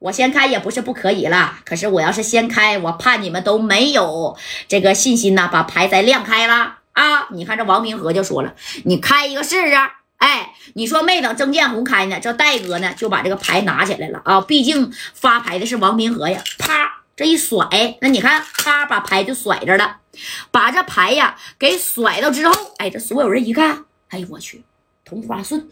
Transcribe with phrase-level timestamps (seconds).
[0.00, 4.34] 我先开也不是不可以了，可是我要是先开，我怕你们都没有
[4.66, 7.28] 这个信心呐，把牌再亮开了啊！
[7.32, 8.54] 你看这王明和就说了，
[8.86, 9.74] 你开一个试试。
[10.16, 14.40] 哎，你说没等曾建红开呢，这戴哥呢就把这个牌拿起来了啊！
[14.40, 17.66] 毕竟发牌的是王明和呀，啪这一甩，
[18.00, 19.98] 那你看，啪把牌就甩着了，
[20.50, 24.64] 把这牌呀给甩到之后，哎，这所有人一看，哎呦我去，
[25.04, 25.68] 同花顺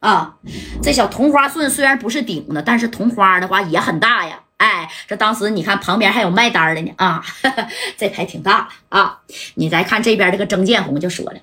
[0.00, 0.36] 啊！
[0.82, 4.40] 这小同花顺虽然不是顶的，但是同花的话也很大呀。
[4.58, 7.24] 哎，这当时你看旁边还有卖单的呢啊，
[7.96, 9.20] 这牌挺大的啊！
[9.54, 11.38] 你再看这边这个曾建红就说了。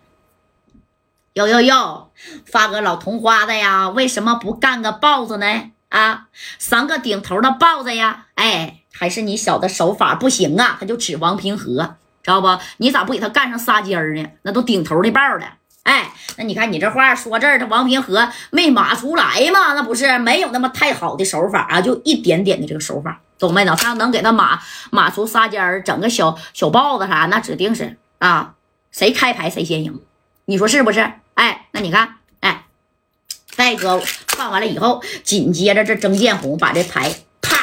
[1.33, 2.11] 哟哟哟，
[2.45, 3.89] 发个老同花的呀？
[3.89, 5.71] 为什么不干个豹子呢？
[5.89, 6.27] 啊，
[6.59, 8.27] 三个顶头的豹子呀？
[8.35, 10.77] 哎，还是你小子手法不行啊？
[10.79, 12.57] 他就指王平和，知道不？
[12.77, 14.25] 你咋不给他干上仨尖儿呢？
[14.43, 15.55] 那都顶头的豹了。
[15.85, 19.73] 哎，那你看你这话说这儿，他王平和没码出来嘛？
[19.73, 23.75] 那不是没有那么太好的手法啊，就一点点的这个手法，懂没呢？
[23.77, 24.59] 他要能给他码
[24.89, 28.55] 码出仨尖儿，整个小小豹子啥，那指定是啊，
[28.91, 30.01] 谁开牌谁先赢，
[30.45, 31.11] 你说是不是？
[31.35, 32.65] 哎，那你看，哎，
[33.55, 37.55] 戴哥放完了以后，紧接着这曾建红把这牌啪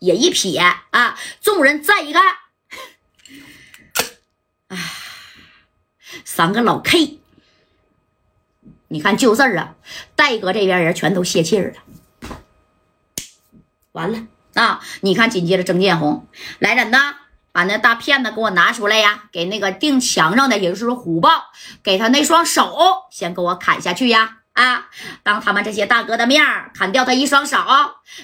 [0.00, 0.60] 也一撇
[0.90, 2.22] 啊，众人再一看，
[4.68, 4.76] 啊，
[6.26, 7.20] 三个老 K，
[8.92, 9.74] 你看就事儿啊，
[10.14, 12.36] 戴哥这边人全都泄气儿了，
[13.92, 16.26] 完了啊，你看紧接着曾建红
[16.58, 17.16] 来人呐。
[17.52, 19.24] 把那大片子给我拿出来呀！
[19.32, 21.46] 给那个钉墙上的，也就是说虎豹，
[21.82, 22.72] 给他那双手
[23.10, 24.38] 先给我砍下去呀！
[24.52, 24.86] 啊，
[25.24, 27.58] 当他们这些大哥的面儿砍掉他一双手，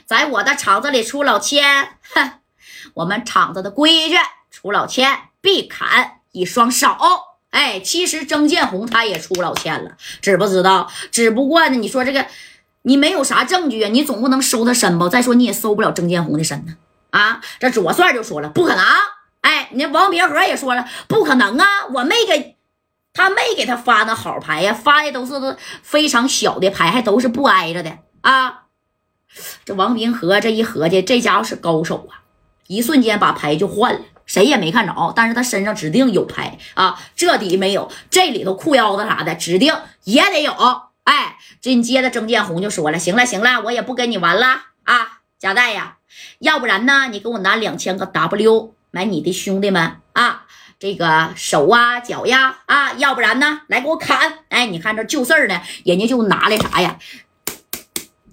[0.06, 2.34] 在我的厂子里出老千，哼，
[2.94, 4.16] 我们厂子的规矩，
[4.52, 6.96] 出老千必砍一双手。
[7.56, 10.92] 哎，其实曾建红他也出老千了，知不知道？
[11.10, 12.26] 只不过呢，你说这个
[12.82, 15.08] 你没有啥证据啊，你总不能收他身吧？
[15.08, 16.76] 再说你也收不了曾建红的身呢。
[17.12, 18.84] 啊，这左帅就说了，不可能。
[19.40, 21.66] 哎，那王平和也说了，不可能啊！
[21.94, 22.56] 我没给
[23.14, 28.64] 他，没给他发那好牌呀，发的都是非常小的牌，还都是不挨着的啊！
[29.64, 32.20] 这王平和这一合计，这家伙是高手啊，
[32.66, 40.52] 一瞬间把牌就换了，谁也没看着，但是他身上指定有牌啊，这底没有，这里头裤腰子啥的指定也得有。
[41.04, 44.46] 哎，紧接着曾建红就说了，行了行了，我也不跟你玩了
[44.84, 45.96] 啊，贾代呀，
[46.40, 48.74] 要不然呢，你给我拿两千个 W。
[48.92, 50.46] 买你的兄弟们啊，
[50.78, 54.38] 这个手啊脚呀啊，要不然呢，来给我砍！
[54.48, 56.96] 哎，你看这就事儿呢，人家就拿来啥呀，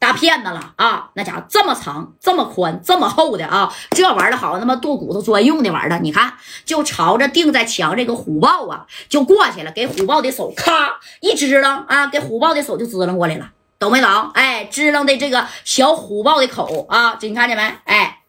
[0.03, 6.34] 大片子了啊，那家伙这么长、这么宽、这么厚的啊，这玩意儿好他妈剁骨头专用的玩意儿，你看
[6.66, 13.50] 就朝着钉在墙这个虎豹啊，就过去了，给虎豹的手咔一支棱啊，给虎豹的手就支棱过来了，
[13.80, 14.30] 懂没懂？
[14.34, 17.63] 哎，支棱的这个小虎豹的口啊，这你看见没？
[17.86, 18.19] 哎。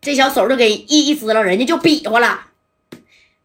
[0.00, 2.46] 这小手就给一一支棱，人家就比划了。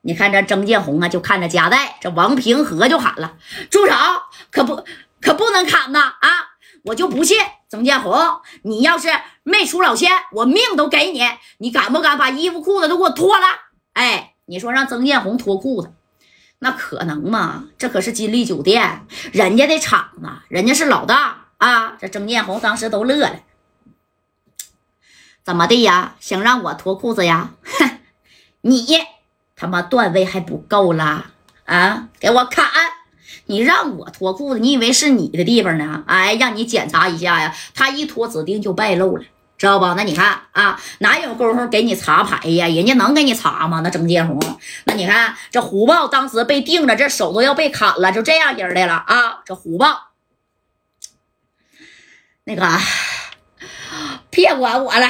[0.02, 3.34] 你看这曾建红啊，就看着夹带，这王平和就喊了
[3.69, 3.94] ：“住手！
[4.52, 4.81] 可不
[5.19, 6.13] 可不能砍呐！
[6.83, 7.38] 我就不信
[7.69, 9.09] 曾建红，你要是
[9.44, 11.21] 没出老千，我命都给你。
[11.57, 13.45] 你敢不敢把衣服裤子都给我脱了？
[13.94, 15.93] 哎，你说让曾建红脱裤子，
[16.59, 17.66] 那可能吗？
[17.77, 21.97] 这可是金利酒店人家的厂子，人家是老大啊！
[21.99, 23.39] 这曾建红当时都乐了。”
[25.43, 26.16] 怎么的呀？
[26.19, 27.51] 想让我脱裤子呀？
[27.63, 27.99] 哼，
[28.61, 28.85] 你
[29.55, 31.31] 他妈段位还不够啦！
[31.66, 32.66] 啊，给我砍！
[33.45, 36.03] 你让我脱裤子，你以为是你的地方呢？
[36.07, 37.55] 哎，让你检查一下呀！
[37.73, 39.23] 他一脱，指定就败露了，
[39.57, 39.85] 知道不？
[39.95, 42.67] 那你看啊，哪有功夫给你查牌呀？
[42.67, 43.81] 人家能给你查吗？
[43.83, 44.39] 那曾建红，
[44.85, 49.41] 那你看这虎豹当时被定着，这手都要被砍了，就这样人来了啊！
[49.45, 50.11] 这虎豹，
[52.45, 52.67] 那个
[54.31, 55.07] 别管我了。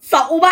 [0.00, 0.50] 走吧，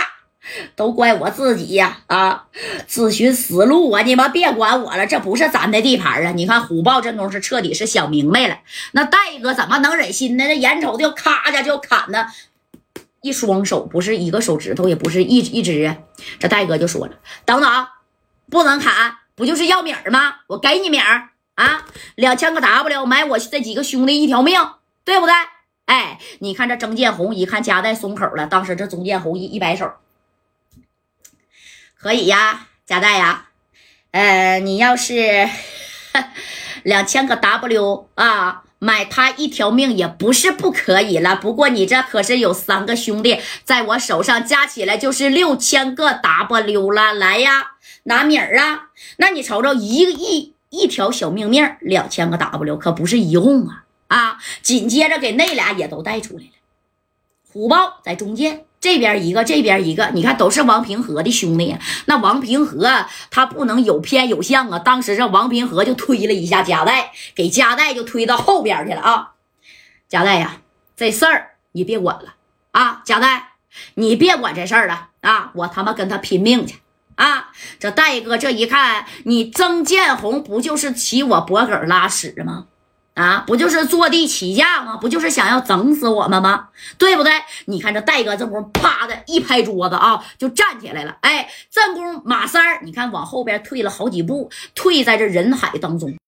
[0.76, 1.98] 都怪我自己呀！
[2.06, 2.44] 啊，
[2.86, 4.02] 自寻死路啊！
[4.02, 6.32] 你们别管我了，这不是咱的地盘啊！
[6.32, 8.58] 你看虎豹这功夫彻底是想明白了，
[8.92, 10.44] 那戴哥怎么能忍心呢？
[10.46, 12.26] 那眼瞅就咔家就砍呢，
[13.22, 15.96] 一双手不是一个手指头，也不是一一只啊！
[16.38, 17.12] 这戴哥就说了
[17.44, 17.86] ：“等等，
[18.50, 20.36] 不能砍，不就是要米儿吗？
[20.48, 24.58] 我给你米儿啊，两千个 W 买我这几个兄弟一条命，
[25.04, 25.34] 对不对？”
[25.86, 29.90] 哎，你看这曾建红一看夹带松口了，当时这曾建红一一摆手，
[32.00, 33.48] 可以呀，加代呀，
[34.12, 35.46] 呃，你要是
[36.82, 41.36] 两千个 W 啊，买他一条命也不是不可以了。
[41.36, 47.12] 不过你这可是有三个兄弟在我手上，加起来就是六千个 W 了。
[47.12, 47.72] 来呀，
[48.04, 48.88] 拿米儿啊！
[49.18, 53.84] 那你瞅瞅，一个亿一条小命命，两千个 W 可不是一共啊。
[54.08, 54.38] 啊！
[54.62, 56.50] 紧接着给那俩也都带出来了。
[57.52, 61.76] 虎豹在中间，这边一个，这边一个，你看都是王平和的兄弟。
[62.06, 64.78] 那王平和他不能有偏有向啊！
[64.78, 69.32] 当时这王平和就推了一下加代，给加代就推到后边去了啊！
[70.08, 70.62] 加代呀，
[70.96, 72.34] 这事儿你别管了
[72.72, 73.02] 啊！
[73.04, 73.52] 加代，
[73.94, 75.52] 你别管这事儿了啊！
[75.54, 76.76] 我他妈跟他拼命去
[77.16, 77.50] 啊！
[77.78, 82.64] 这戴哥这一看，你曾建红不就是骑我脖梗拉屎吗？
[83.20, 84.96] 啊，不就是坐地起价吗？
[84.96, 86.68] 不就是想要整死我们吗？
[86.96, 87.32] 对不对？
[87.66, 91.16] 你看这戴哥这功夫，啪的一拍桌子啊，就站起来了。
[91.20, 96.18] 哎，这功马三儿，你看往后边退了好几步，退在这人海当中。